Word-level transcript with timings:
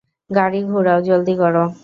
গাড়ী 0.29 0.59
ঘুরাও, 0.63 0.99
জলদি 1.01 1.33
করো। 1.35 1.63